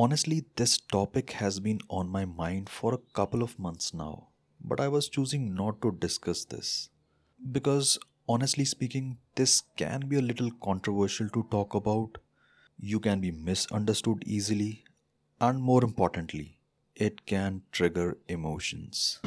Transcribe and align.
Honestly, 0.00 0.44
this 0.56 0.78
topic 0.78 1.32
has 1.32 1.60
been 1.60 1.78
on 1.90 2.08
my 2.08 2.24
mind 2.24 2.70
for 2.70 2.94
a 2.94 3.00
couple 3.12 3.42
of 3.42 3.58
months 3.58 3.92
now, 3.92 4.28
but 4.64 4.80
I 4.80 4.88
was 4.88 5.10
choosing 5.10 5.54
not 5.54 5.82
to 5.82 5.92
discuss 5.92 6.46
this. 6.46 6.88
Because, 7.52 7.98
honestly 8.26 8.64
speaking, 8.64 9.18
this 9.34 9.62
can 9.76 10.06
be 10.08 10.16
a 10.16 10.22
little 10.22 10.50
controversial 10.62 11.28
to 11.34 11.46
talk 11.50 11.74
about. 11.74 12.16
You 12.78 12.98
can 12.98 13.20
be 13.20 13.30
misunderstood 13.30 14.22
easily, 14.24 14.84
and 15.38 15.60
more 15.60 15.84
importantly, 15.84 16.56
it 16.96 17.26
can 17.26 17.60
trigger 17.70 18.16
emotions. 18.28 19.18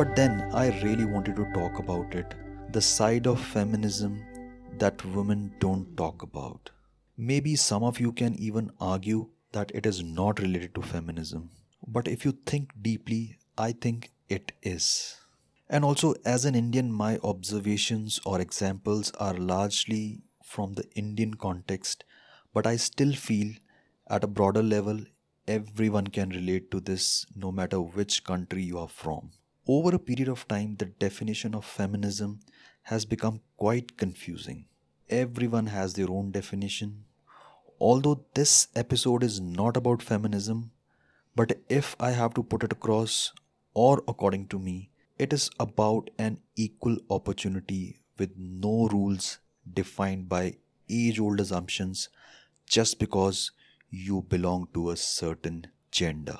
But 0.00 0.16
then 0.16 0.50
I 0.52 0.80
really 0.82 1.04
wanted 1.04 1.36
to 1.36 1.46
talk 1.54 1.78
about 1.78 2.12
it 2.16 2.34
the 2.72 2.82
side 2.82 3.28
of 3.28 3.40
feminism 3.40 4.20
that 4.78 5.04
women 5.04 5.54
don't 5.60 5.96
talk 5.96 6.22
about. 6.24 6.70
Maybe 7.22 7.54
some 7.54 7.82
of 7.82 8.00
you 8.00 8.12
can 8.12 8.34
even 8.36 8.70
argue 8.80 9.28
that 9.52 9.70
it 9.74 9.84
is 9.84 10.02
not 10.02 10.40
related 10.40 10.74
to 10.74 10.80
feminism. 10.80 11.50
But 11.86 12.08
if 12.08 12.24
you 12.24 12.32
think 12.46 12.70
deeply, 12.80 13.36
I 13.58 13.72
think 13.72 14.10
it 14.30 14.52
is. 14.62 15.18
And 15.68 15.84
also, 15.84 16.14
as 16.24 16.46
an 16.46 16.54
Indian, 16.54 16.90
my 16.90 17.18
observations 17.22 18.20
or 18.24 18.40
examples 18.40 19.12
are 19.20 19.34
largely 19.34 20.22
from 20.42 20.72
the 20.72 20.88
Indian 20.94 21.34
context, 21.34 22.04
but 22.54 22.66
I 22.66 22.76
still 22.76 23.12
feel 23.12 23.52
at 24.08 24.24
a 24.24 24.26
broader 24.26 24.62
level, 24.62 25.00
everyone 25.46 26.06
can 26.06 26.30
relate 26.30 26.70
to 26.70 26.80
this 26.80 27.26
no 27.36 27.52
matter 27.52 27.82
which 27.82 28.24
country 28.24 28.62
you 28.62 28.78
are 28.78 28.88
from. 28.88 29.32
Over 29.68 29.94
a 29.94 29.98
period 29.98 30.28
of 30.28 30.48
time, 30.48 30.76
the 30.76 30.86
definition 30.86 31.54
of 31.54 31.66
feminism 31.66 32.40
has 32.84 33.04
become 33.04 33.42
quite 33.58 33.98
confusing. 33.98 34.64
Everyone 35.10 35.66
has 35.66 35.92
their 35.92 36.08
own 36.08 36.30
definition. 36.30 37.04
Although 37.80 38.26
this 38.34 38.68
episode 38.76 39.22
is 39.24 39.40
not 39.40 39.74
about 39.74 40.02
feminism, 40.02 40.70
but 41.34 41.58
if 41.70 41.96
I 41.98 42.10
have 42.10 42.34
to 42.34 42.42
put 42.42 42.62
it 42.62 42.72
across, 42.72 43.32
or 43.72 44.02
according 44.06 44.48
to 44.48 44.58
me, 44.58 44.90
it 45.18 45.32
is 45.32 45.50
about 45.58 46.10
an 46.18 46.38
equal 46.56 46.98
opportunity 47.08 48.02
with 48.18 48.36
no 48.36 48.88
rules 48.88 49.38
defined 49.72 50.28
by 50.28 50.56
age 50.90 51.18
old 51.18 51.40
assumptions 51.40 52.10
just 52.66 52.98
because 52.98 53.50
you 53.88 54.22
belong 54.28 54.68
to 54.74 54.90
a 54.90 54.96
certain 54.96 55.66
gender. 55.90 56.38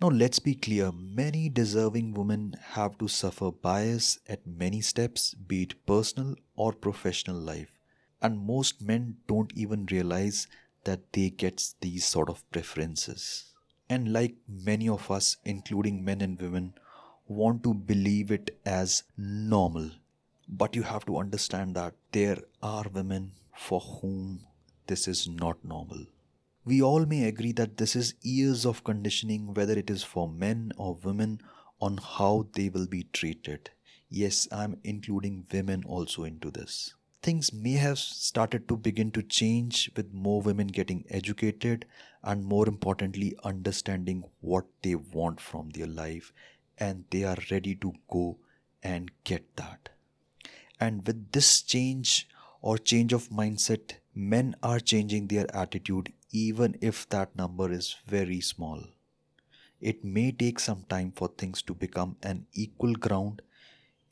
Now, 0.00 0.08
let's 0.08 0.38
be 0.38 0.54
clear 0.54 0.90
many 0.92 1.48
deserving 1.48 2.14
women 2.14 2.56
have 2.70 2.96
to 2.98 3.08
suffer 3.08 3.50
bias 3.50 4.18
at 4.28 4.46
many 4.46 4.80
steps, 4.80 5.34
be 5.34 5.64
it 5.64 5.86
personal 5.86 6.36
or 6.56 6.72
professional 6.72 7.36
life. 7.36 7.73
And 8.24 8.46
most 8.46 8.80
men 8.80 9.18
don't 9.28 9.52
even 9.54 9.84
realize 9.90 10.46
that 10.84 11.12
they 11.12 11.28
get 11.28 11.74
these 11.80 12.06
sort 12.06 12.30
of 12.30 12.50
preferences. 12.50 13.52
And 13.90 14.14
like 14.14 14.34
many 14.48 14.88
of 14.88 15.10
us, 15.10 15.36
including 15.44 16.02
men 16.02 16.22
and 16.22 16.40
women, 16.40 16.72
want 17.28 17.62
to 17.64 17.74
believe 17.74 18.30
it 18.30 18.58
as 18.64 19.02
normal. 19.18 19.90
But 20.48 20.74
you 20.74 20.84
have 20.84 21.04
to 21.04 21.18
understand 21.18 21.76
that 21.76 21.92
there 22.12 22.38
are 22.62 22.86
women 22.90 23.32
for 23.54 23.80
whom 23.80 24.46
this 24.86 25.06
is 25.06 25.28
not 25.28 25.62
normal. 25.62 26.06
We 26.64 26.80
all 26.80 27.04
may 27.04 27.24
agree 27.28 27.52
that 27.52 27.76
this 27.76 27.94
is 27.94 28.14
years 28.22 28.64
of 28.64 28.84
conditioning, 28.84 29.52
whether 29.52 29.74
it 29.74 29.90
is 29.90 30.02
for 30.02 30.28
men 30.30 30.72
or 30.78 30.96
women, 31.04 31.40
on 31.78 31.98
how 31.98 32.46
they 32.54 32.70
will 32.70 32.86
be 32.86 33.04
treated. 33.12 33.68
Yes, 34.08 34.48
I'm 34.50 34.78
including 34.82 35.46
women 35.52 35.84
also 35.84 36.24
into 36.24 36.50
this. 36.50 36.94
Things 37.24 37.54
may 37.54 37.72
have 37.72 37.98
started 37.98 38.68
to 38.68 38.76
begin 38.76 39.10
to 39.12 39.22
change 39.22 39.90
with 39.96 40.12
more 40.12 40.42
women 40.42 40.66
getting 40.66 41.06
educated 41.08 41.86
and, 42.22 42.44
more 42.44 42.68
importantly, 42.68 43.34
understanding 43.42 44.24
what 44.42 44.66
they 44.82 44.94
want 44.94 45.40
from 45.40 45.70
their 45.70 45.86
life 45.86 46.34
and 46.76 47.06
they 47.08 47.24
are 47.24 47.38
ready 47.50 47.76
to 47.76 47.94
go 48.10 48.36
and 48.82 49.10
get 49.24 49.56
that. 49.56 49.88
And 50.78 51.06
with 51.06 51.32
this 51.32 51.62
change 51.62 52.28
or 52.60 52.76
change 52.76 53.14
of 53.14 53.30
mindset, 53.30 53.94
men 54.14 54.54
are 54.62 54.78
changing 54.78 55.28
their 55.28 55.46
attitude 55.56 56.12
even 56.30 56.76
if 56.82 57.08
that 57.08 57.34
number 57.34 57.72
is 57.72 57.96
very 58.06 58.42
small. 58.42 58.84
It 59.80 60.04
may 60.04 60.30
take 60.30 60.60
some 60.60 60.84
time 60.90 61.12
for 61.16 61.28
things 61.28 61.62
to 61.62 61.72
become 61.72 62.16
an 62.22 62.46
equal 62.52 62.92
ground 62.92 63.40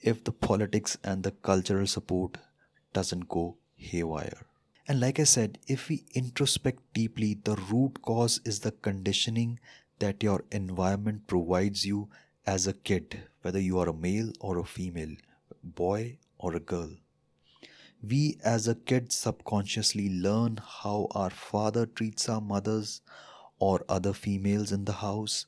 if 0.01 0.25
the 0.25 0.33
politics 0.33 0.97
and 1.05 1.23
the 1.23 1.33
cultural 1.33 1.87
support 1.87 2.39
doesn't 2.93 3.29
go 3.29 3.57
haywire. 3.77 4.47
And 4.89 5.01
like 5.01 5.21
I 5.21 5.25
said, 5.25 5.59
if 5.67 5.89
we 5.89 6.05
introspect 6.15 6.81
deeply, 6.93 7.35
the 7.35 7.57
root 7.57 8.03
cause 8.03 8.41
is 8.45 8.61
the 8.61 8.73
conditioning 8.73 9.61
that 9.99 10.23
your 10.23 10.45
environment 10.51 11.27
provides 11.27 11.87
you 11.87 12.09
as 12.47 12.67
a 12.67 12.73
kid, 12.73 13.23
whether 13.43 13.61
you 13.61 13.79
are 13.79 13.89
a 13.89 13.95
male 13.95 14.33
or 14.41 14.59
a 14.59 14.65
female, 14.65 15.15
boy 15.63 16.19
or 16.39 16.57
a 16.57 16.61
girl 16.61 16.91
we 18.03 18.37
as 18.43 18.67
a 18.67 18.75
kid 18.75 19.13
subconsciously 19.13 20.09
learn 20.11 20.59
how 20.81 21.07
our 21.13 21.31
father 21.31 21.87
treats 21.87 22.29
our 22.29 22.41
mothers 22.41 23.01
or 23.61 23.85
other 23.89 24.13
females 24.13 24.73
in 24.73 24.85
the 24.85 24.93
house, 24.93 25.47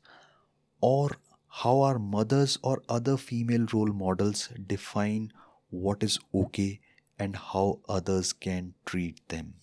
or 0.81 1.11
how 1.49 1.81
our 1.81 1.99
mothers 1.99 2.59
or 2.63 2.83
other 2.89 3.17
female 3.17 3.67
role 3.73 3.93
models 3.93 4.49
define 4.69 5.33
what 5.71 6.05
is 6.05 6.19
okay 6.33 6.81
and 7.19 7.37
how 7.37 7.81
others 7.89 8.33
can 8.33 8.75
treat 8.85 9.29
them. 9.29 9.55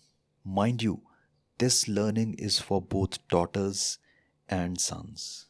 Mind 0.43 0.81
you, 0.81 1.01
this 1.57 1.87
learning 1.87 2.33
is 2.35 2.59
for 2.59 2.81
both 2.81 3.27
daughters 3.27 3.99
and 4.49 4.79
sons. 4.79 5.47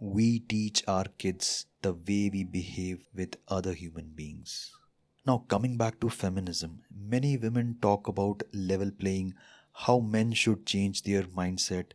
We 0.00 0.38
teach 0.40 0.82
our 0.86 1.06
kids 1.18 1.66
the 1.82 1.92
way 1.92 2.30
we 2.32 2.44
behave 2.44 3.08
with 3.14 3.36
other 3.48 3.72
human 3.72 4.12
beings. 4.14 4.70
Now, 5.26 5.44
coming 5.48 5.76
back 5.76 6.00
to 6.00 6.08
feminism, 6.08 6.82
many 6.90 7.36
women 7.36 7.78
talk 7.82 8.08
about 8.08 8.42
level 8.52 8.90
playing, 8.90 9.34
how 9.72 9.98
men 9.98 10.32
should 10.32 10.64
change 10.64 11.02
their 11.02 11.24
mindset, 11.24 11.92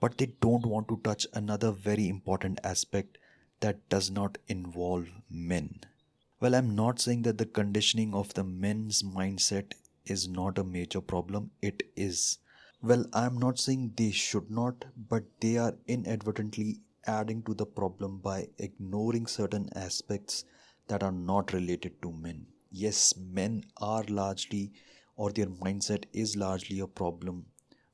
but 0.00 0.18
they 0.18 0.26
don't 0.40 0.66
want 0.66 0.88
to 0.88 1.00
touch 1.04 1.26
another 1.34 1.70
very 1.70 2.08
important 2.08 2.58
aspect 2.64 3.18
that 3.60 3.88
does 3.88 4.10
not 4.10 4.38
involve 4.48 5.08
men. 5.30 5.80
Well, 6.44 6.54
I'm 6.54 6.74
not 6.74 7.00
saying 7.00 7.22
that 7.22 7.38
the 7.38 7.46
conditioning 7.46 8.14
of 8.14 8.34
the 8.34 8.44
men's 8.44 9.02
mindset 9.02 9.72
is 10.04 10.28
not 10.28 10.58
a 10.58 10.64
major 10.64 11.00
problem, 11.00 11.50
it 11.62 11.82
is. 11.96 12.36
Well, 12.82 13.06
I'm 13.14 13.38
not 13.38 13.58
saying 13.58 13.94
they 13.96 14.10
should 14.10 14.50
not, 14.50 14.84
but 15.08 15.24
they 15.40 15.56
are 15.56 15.74
inadvertently 15.86 16.80
adding 17.06 17.42
to 17.44 17.54
the 17.54 17.64
problem 17.64 18.18
by 18.18 18.48
ignoring 18.58 19.26
certain 19.26 19.70
aspects 19.74 20.44
that 20.88 21.02
are 21.02 21.12
not 21.12 21.54
related 21.54 22.02
to 22.02 22.12
men 22.12 22.46
yes, 22.70 23.14
men 23.16 23.64
are 23.76 24.04
largely, 24.04 24.72
or 25.16 25.30
their 25.30 25.46
mindset 25.46 26.04
is 26.12 26.36
largely 26.36 26.80
a 26.80 26.86
problem 26.86 27.46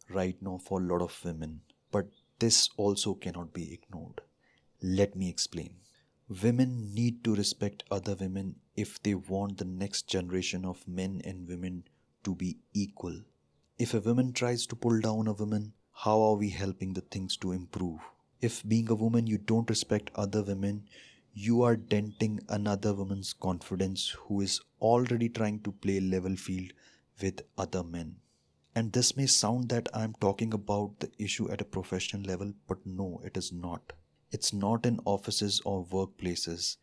right 0.09 0.43
now 0.43 0.59
for 0.59 0.81
a 0.81 0.85
lot 0.85 1.03
of 1.03 1.25
women, 1.25 1.61
but 1.93 2.09
this 2.39 2.71
also 2.77 3.15
cannot 3.15 3.53
be 3.53 3.73
ignored. 3.73 4.23
Let 4.83 5.15
me 5.15 5.29
explain. 5.29 5.80
Women 6.31 6.95
need 6.95 7.25
to 7.25 7.35
respect 7.35 7.83
other 7.91 8.15
women 8.15 8.55
if 8.77 9.03
they 9.03 9.15
want 9.17 9.59
the 9.59 9.65
next 9.65 10.07
generation 10.07 10.65
of 10.65 10.87
men 10.87 11.21
and 11.25 11.49
women 11.49 11.83
to 12.23 12.37
be 12.37 12.59
equal. 12.73 13.23
If 13.81 13.95
a 13.95 14.01
woman 14.01 14.33
tries 14.33 14.65
to 14.67 14.77
pull 14.77 15.01
down 15.01 15.27
a 15.27 15.33
woman, 15.33 15.73
how 15.93 16.23
are 16.23 16.37
we 16.37 16.51
helping 16.51 16.93
the 16.93 17.01
things 17.01 17.37
to 17.39 17.51
improve? 17.51 17.99
If 18.41 18.63
being 18.63 18.89
a 18.89 18.95
woman 18.95 19.27
you 19.27 19.39
don't 19.39 19.69
respect 19.69 20.13
other 20.15 20.45
women, 20.45 20.85
you 21.35 21.63
are 21.63 21.75
denting 21.75 22.39
another 22.49 22.95
woman's 22.95 23.33
confidence 23.33 24.11
who 24.11 24.41
is 24.41 24.61
already 24.81 25.29
trying 25.29 25.59
to 25.63 25.73
play 25.73 25.99
level 25.99 26.37
field 26.37 26.73
with 27.21 27.43
other 27.59 27.83
men. 27.83 28.15
And 28.77 28.93
this 28.93 29.17
may 29.17 29.27
sound 29.27 29.69
that 29.71 29.89
I'm 29.93 30.15
talking 30.21 30.55
about 30.55 31.01
the 31.01 31.11
issue 31.19 31.51
at 31.51 31.61
a 31.61 31.65
professional 31.65 32.23
level, 32.23 32.53
but 32.69 32.87
no, 32.87 33.21
it 33.25 33.37
is 33.37 33.51
not. 33.51 33.95
It's 34.33 34.53
not 34.53 34.87
in 34.87 35.01
offices 35.05 35.61
or 35.65 35.85
workplaces, 35.87 36.77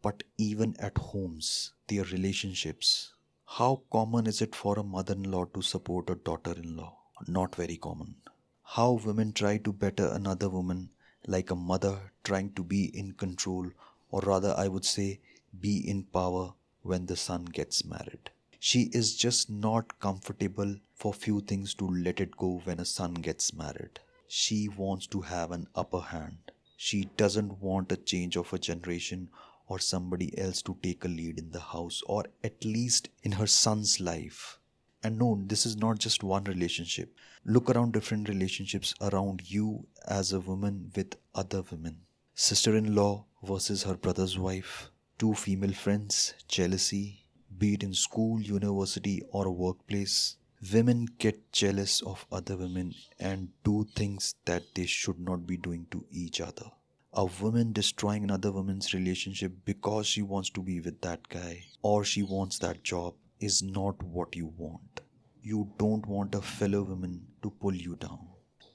but 0.00 0.22
even 0.38 0.74
at 0.78 0.96
homes, 0.96 1.72
their 1.88 2.04
relationships. 2.04 3.12
How 3.44 3.82
common 3.92 4.26
is 4.26 4.40
it 4.40 4.54
for 4.54 4.78
a 4.78 4.82
mother 4.82 5.12
in 5.12 5.30
law 5.30 5.44
to 5.44 5.60
support 5.60 6.08
a 6.08 6.14
daughter 6.14 6.52
in 6.52 6.74
law? 6.74 6.96
Not 7.28 7.54
very 7.54 7.76
common. 7.76 8.14
How 8.62 8.92
women 8.92 9.32
try 9.34 9.58
to 9.58 9.72
better 9.72 10.06
another 10.06 10.48
woman 10.48 10.88
like 11.26 11.50
a 11.50 11.54
mother 11.54 12.12
trying 12.24 12.52
to 12.54 12.64
be 12.64 12.86
in 12.96 13.12
control, 13.12 13.70
or 14.10 14.20
rather, 14.22 14.54
I 14.56 14.68
would 14.68 14.84
say, 14.86 15.20
be 15.60 15.86
in 15.86 16.04
power 16.04 16.54
when 16.82 17.06
the 17.06 17.16
son 17.16 17.44
gets 17.44 17.84
married. 17.84 18.30
She 18.58 18.84
is 18.94 19.16
just 19.16 19.50
not 19.50 19.98
comfortable 20.00 20.76
for 20.94 21.12
few 21.12 21.40
things 21.42 21.74
to 21.74 21.86
let 21.86 22.20
it 22.20 22.36
go 22.38 22.62
when 22.64 22.80
a 22.80 22.86
son 22.86 23.14
gets 23.14 23.52
married. 23.52 24.00
She 24.28 24.66
wants 24.68 25.06
to 25.08 25.20
have 25.20 25.52
an 25.52 25.68
upper 25.74 26.00
hand. 26.00 26.52
She 26.76 27.08
doesn't 27.16 27.60
want 27.60 27.90
a 27.90 27.96
change 27.96 28.36
of 28.36 28.52
a 28.52 28.58
generation 28.58 29.30
or 29.66 29.78
somebody 29.78 30.36
else 30.38 30.62
to 30.62 30.76
take 30.82 31.04
a 31.04 31.08
lead 31.08 31.38
in 31.38 31.50
the 31.50 31.60
house 31.60 32.02
or 32.06 32.26
at 32.44 32.64
least 32.64 33.08
in 33.22 33.32
her 33.32 33.46
son's 33.46 34.00
life. 34.00 34.58
And 35.02 35.18
no, 35.18 35.42
this 35.46 35.66
is 35.66 35.76
not 35.76 35.98
just 35.98 36.22
one 36.22 36.44
relationship. 36.44 37.14
Look 37.44 37.70
around 37.70 37.92
different 37.92 38.28
relationships 38.28 38.94
around 39.00 39.50
you 39.50 39.86
as 40.06 40.32
a 40.32 40.40
woman 40.40 40.90
with 40.94 41.16
other 41.34 41.62
women. 41.62 42.00
Sister 42.34 42.76
in 42.76 42.94
law 42.94 43.24
versus 43.42 43.84
her 43.84 43.94
brother's 43.94 44.38
wife, 44.38 44.90
two 45.18 45.34
female 45.34 45.72
friends, 45.72 46.34
jealousy, 46.48 47.26
be 47.56 47.74
it 47.74 47.82
in 47.82 47.94
school, 47.94 48.40
university, 48.40 49.22
or 49.30 49.46
a 49.46 49.50
workplace. 49.50 50.36
Women 50.72 51.04
get 51.18 51.52
jealous 51.52 52.00
of 52.00 52.26
other 52.32 52.56
women 52.56 52.94
and 53.20 53.50
do 53.62 53.84
things 53.94 54.34
that 54.46 54.74
they 54.74 54.86
should 54.86 55.20
not 55.20 55.46
be 55.46 55.56
doing 55.56 55.86
to 55.90 56.04
each 56.10 56.40
other. 56.40 56.70
A 57.12 57.26
woman 57.26 57.72
destroying 57.72 58.24
another 58.24 58.50
woman's 58.50 58.94
relationship 58.94 59.52
because 59.64 60.06
she 60.06 60.22
wants 60.22 60.48
to 60.50 60.62
be 60.62 60.80
with 60.80 61.02
that 61.02 61.28
guy 61.28 61.64
or 61.82 62.04
she 62.04 62.22
wants 62.22 62.58
that 62.58 62.82
job 62.82 63.14
is 63.38 63.62
not 63.62 64.02
what 64.02 64.34
you 64.34 64.46
want. 64.56 65.02
You 65.42 65.72
don't 65.78 66.06
want 66.06 66.34
a 66.34 66.40
fellow 66.40 66.82
woman 66.82 67.26
to 67.42 67.50
pull 67.50 67.74
you 67.74 67.96
down. 67.96 68.26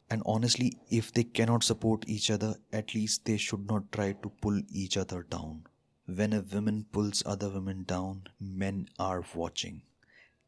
And 0.10 0.22
honestly, 0.26 0.78
if 0.90 1.12
they 1.12 1.24
cannot 1.24 1.64
support 1.64 2.08
each 2.08 2.30
other, 2.30 2.56
at 2.72 2.94
least 2.94 3.26
they 3.26 3.38
should 3.38 3.68
not 3.68 3.92
try 3.92 4.14
to 4.14 4.30
pull 4.42 4.62
each 4.70 4.98
other 4.98 5.24
down. 5.24 5.64
When 6.06 6.34
a 6.34 6.42
woman 6.42 6.86
pulls 6.92 7.24
other 7.26 7.50
women 7.50 7.84
down, 7.84 8.28
men 8.40 8.88
are 9.00 9.24
watching. 9.34 9.82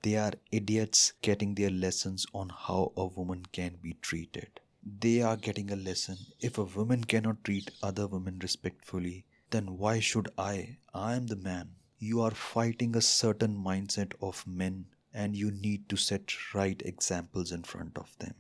They 0.04 0.18
are 0.18 0.34
idiots 0.52 1.14
getting 1.22 1.56
their 1.56 1.70
lessons 1.70 2.28
on 2.34 2.50
how 2.50 2.92
a 2.96 3.06
woman 3.06 3.46
can 3.52 3.78
be 3.82 3.94
treated. 4.02 4.60
They 4.86 5.22
are 5.22 5.38
getting 5.38 5.72
a 5.72 5.78
lesson. 5.78 6.18
If 6.42 6.58
a 6.58 6.66
woman 6.66 7.06
cannot 7.06 7.44
treat 7.44 7.72
other 7.82 8.06
women 8.06 8.40
respectfully, 8.40 9.26
then 9.50 9.78
why 9.78 10.02
should 10.02 10.30
I? 10.38 10.78
I 10.94 11.16
am 11.16 11.28
the 11.28 11.38
man. 11.38 11.76
You 12.00 12.22
are 12.22 12.32
fighting 12.32 12.96
a 12.96 13.02
certain 13.02 13.56
mindset 13.58 14.12
of 14.22 14.46
men 14.46 14.88
and 15.14 15.38
you 15.38 15.52
need 15.52 15.88
to 15.88 15.96
set 15.96 16.54
right 16.54 16.82
examples 16.84 17.54
in 17.54 17.64
front 17.64 17.98
of 17.98 18.14
them. 18.20 18.36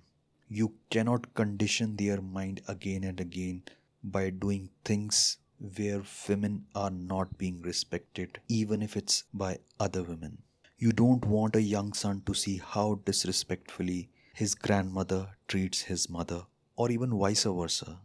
You 0.50 0.74
cannot 0.90 1.34
condition 1.34 1.96
their 1.96 2.22
mind 2.22 2.62
again 2.68 3.06
and 3.06 3.22
again 3.22 3.64
by 4.04 4.32
doing 4.32 4.70
things 4.84 5.38
where 5.78 6.04
women 6.28 6.66
are 6.76 6.92
not 6.92 7.38
being 7.38 7.62
respected, 7.62 8.42
even 8.50 8.82
if 8.82 8.98
it's 8.98 9.24
by 9.34 9.60
other 9.80 10.04
women. 10.04 10.40
You 10.78 10.92
don't 10.92 11.26
want 11.26 11.56
a 11.56 11.62
young 11.62 11.94
son 11.94 12.24
to 12.26 12.34
see 12.34 12.58
how 12.58 13.02
disrespectfully 13.06 14.10
his 14.34 14.56
grandmother 14.56 15.30
treats 15.48 15.82
his 15.82 16.10
mother, 16.10 16.46
or 16.76 16.90
even 16.92 17.18
vice 17.18 17.44
versa. 17.44 18.00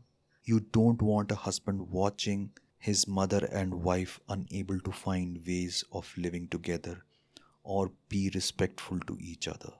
You 0.45 0.61
don't 0.61 1.01
want 1.03 1.33
a 1.33 1.35
husband 1.35 1.91
watching 1.91 2.51
his 2.79 3.09
mother 3.09 3.49
and 3.51 3.83
wife 3.83 4.21
unable 4.29 4.79
to 4.81 4.93
find 4.93 5.45
ways 5.47 5.83
of 5.93 6.13
living 6.17 6.49
together 6.49 7.05
or 7.65 7.91
be 8.09 8.31
respectful 8.35 9.01
to 9.01 9.17
each 9.21 9.49
other. 9.49 9.73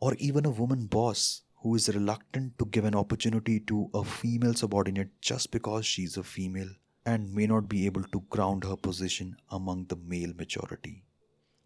Or 0.00 0.14
even 0.18 0.44
a 0.44 0.50
woman 0.50 0.86
boss 0.86 1.42
who 1.56 1.76
is 1.76 1.88
reluctant 1.88 2.58
to 2.58 2.64
give 2.64 2.84
an 2.84 2.94
opportunity 2.94 3.60
to 3.60 3.88
a 3.94 4.04
female 4.04 4.54
subordinate 4.54 5.20
just 5.20 5.50
because 5.50 5.86
she's 5.86 6.16
a 6.16 6.22
female 6.22 6.70
and 7.06 7.32
may 7.32 7.46
not 7.46 7.68
be 7.68 7.86
able 7.86 8.02
to 8.04 8.24
ground 8.30 8.64
her 8.64 8.76
position 8.76 9.36
among 9.50 9.84
the 9.86 9.96
male 9.96 10.32
majority. 10.36 11.04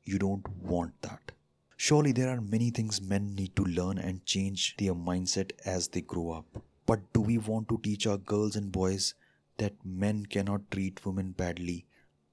You 0.06 0.19
don't 0.19 0.49
want 0.62 1.03
that. 1.03 1.32
Surely 1.76 2.12
there 2.12 2.31
are 2.31 2.41
many 2.41 2.70
things 2.70 3.03
men 3.03 3.35
need 3.35 3.56
to 3.56 3.64
learn 3.64 3.99
and 3.99 4.25
change 4.25 4.76
their 4.79 4.94
mindset 4.94 5.50
as 5.64 5.88
they 5.88 6.00
grow 6.00 6.31
up. 6.31 6.62
But 6.87 7.12
do 7.12 7.20
we 7.20 7.38
want 7.38 7.69
to 7.69 7.81
teach 7.82 8.06
our 8.06 8.17
girls 8.17 8.55
and 8.55 8.70
boys 8.70 9.14
that 9.58 9.75
men 9.85 10.25
cannot 10.26 10.70
treat 10.70 11.05
women 11.05 11.32
badly, 11.32 11.87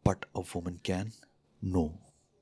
but 0.03 0.25
a 0.35 0.43
woman 0.53 0.79
can? 0.83 1.13
No. 1.63 1.99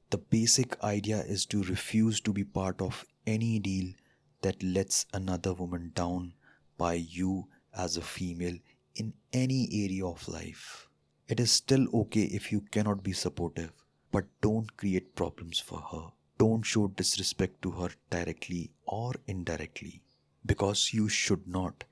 The 0.09 0.17
basic 0.17 0.83
idea 0.83 1.21
is 1.21 1.45
to 1.45 1.63
refuse 1.63 2.19
to 2.21 2.33
be 2.33 2.43
part 2.43 2.81
of 2.81 3.05
any 3.25 3.57
deal 3.59 3.93
that 4.41 4.61
lets 4.61 5.05
another 5.13 5.53
woman 5.53 5.93
down 5.95 6.33
by 6.77 6.95
you 6.95 7.47
as 7.73 7.95
a 7.95 8.01
female 8.01 8.57
in 8.95 9.13
any 9.31 9.69
area 9.71 10.05
of 10.05 10.27
life. 10.27 10.89
It 11.29 11.39
is 11.39 11.51
still 11.51 11.87
okay 12.01 12.23
if 12.23 12.51
you 12.51 12.59
cannot 12.59 13.03
be 13.03 13.13
supportive, 13.13 13.71
but 14.11 14.25
don't 14.41 14.75
create 14.77 15.15
problems 15.15 15.59
for 15.59 15.79
her. 15.79 16.07
Don't 16.37 16.63
show 16.63 16.87
disrespect 16.87 17.61
to 17.61 17.71
her 17.71 17.89
directly 18.09 18.71
or 18.85 19.13
indirectly 19.27 20.01
because 20.45 20.93
you 20.93 21.07
should 21.07 21.47
not, 21.47 21.83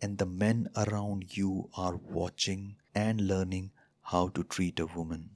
and 0.00 0.18
the 0.18 0.26
men 0.26 0.68
around 0.76 1.36
you 1.36 1.70
are 1.76 1.96
watching 1.96 2.76
and 2.94 3.26
learning 3.26 3.70
how 4.02 4.28
to 4.28 4.42
treat 4.44 4.80
a 4.80 4.86
woman. 4.86 5.30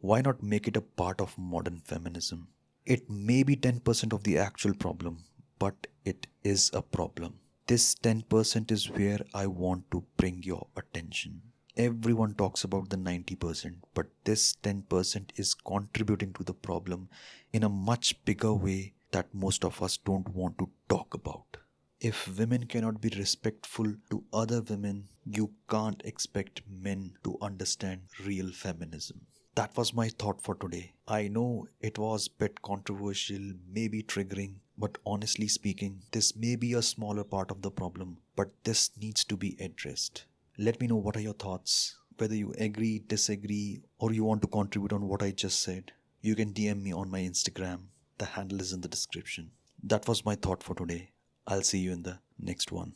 Why 0.00 0.20
not 0.20 0.42
make 0.42 0.68
it 0.68 0.76
a 0.76 0.80
part 0.82 1.20
of 1.20 1.36
modern 1.38 1.80
feminism? 1.80 2.48
It 2.86 3.10
may 3.10 3.42
be 3.42 3.56
10% 3.56 4.12
of 4.12 4.24
the 4.24 4.38
actual 4.38 4.74
problem, 4.74 5.24
but 5.58 5.86
it 6.04 6.26
is 6.42 6.70
a 6.72 6.82
problem. 6.82 7.38
This 7.66 7.94
10% 7.94 8.70
is 8.70 8.90
where 8.90 9.20
I 9.32 9.46
want 9.46 9.90
to 9.92 10.04
bring 10.16 10.42
your 10.42 10.66
attention. 10.76 11.42
Everyone 11.76 12.34
talks 12.34 12.64
about 12.64 12.90
the 12.90 12.96
90%, 12.96 13.76
but 13.94 14.06
this 14.24 14.56
10% 14.62 15.30
is 15.36 15.54
contributing 15.54 16.32
to 16.32 16.42
the 16.42 16.52
problem 16.52 17.08
in 17.52 17.62
a 17.62 17.68
much 17.68 18.24
bigger 18.24 18.52
way 18.52 18.94
that 19.12 19.32
most 19.32 19.64
of 19.64 19.80
us 19.80 19.96
don't 19.96 20.28
want 20.30 20.58
to 20.58 20.68
talk 20.88 21.14
about. 21.14 21.58
If 22.00 22.36
women 22.38 22.66
cannot 22.66 23.00
be 23.00 23.10
respectful 23.16 23.94
to 24.10 24.24
other 24.32 24.62
women, 24.62 25.08
you 25.24 25.52
can't 25.68 26.02
expect 26.04 26.62
men 26.68 27.12
to 27.24 27.38
understand 27.40 28.00
real 28.24 28.50
feminism. 28.50 29.20
That 29.54 29.76
was 29.76 29.94
my 29.94 30.08
thought 30.08 30.42
for 30.42 30.54
today. 30.54 30.94
I 31.06 31.28
know 31.28 31.68
it 31.80 31.98
was 31.98 32.26
a 32.26 32.38
bit 32.38 32.62
controversial, 32.62 33.52
maybe 33.70 34.02
triggering, 34.02 34.54
but 34.78 34.98
honestly 35.04 35.46
speaking, 35.46 36.02
this 36.10 36.34
may 36.34 36.56
be 36.56 36.72
a 36.72 36.82
smaller 36.82 37.24
part 37.24 37.50
of 37.50 37.62
the 37.62 37.70
problem, 37.70 38.18
but 38.34 38.50
this 38.64 38.90
needs 39.00 39.24
to 39.24 39.36
be 39.36 39.56
addressed. 39.60 40.24
Let 40.58 40.80
me 40.80 40.86
know 40.86 40.96
what 40.96 41.16
are 41.16 41.20
your 41.20 41.34
thoughts, 41.34 41.96
whether 42.18 42.34
you 42.34 42.52
agree, 42.58 43.02
disagree, 43.06 43.82
or 43.98 44.12
you 44.12 44.24
want 44.24 44.42
to 44.42 44.48
contribute 44.48 44.92
on 44.92 45.08
what 45.08 45.22
I 45.22 45.30
just 45.30 45.60
said. 45.60 45.92
You 46.20 46.34
can 46.34 46.52
DM 46.52 46.82
me 46.82 46.92
on 46.92 47.10
my 47.10 47.20
Instagram. 47.20 47.84
The 48.18 48.26
handle 48.26 48.60
is 48.60 48.72
in 48.72 48.82
the 48.82 48.88
description. 48.88 49.52
That 49.82 50.06
was 50.06 50.24
my 50.24 50.34
thought 50.34 50.62
for 50.62 50.74
today. 50.74 51.12
I'll 51.46 51.62
see 51.62 51.78
you 51.78 51.92
in 51.92 52.02
the 52.02 52.18
next 52.38 52.70
one. 52.70 52.94